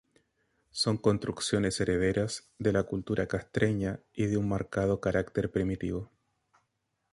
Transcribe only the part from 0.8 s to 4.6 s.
construcciones herederas de la Cultura Castreña y de un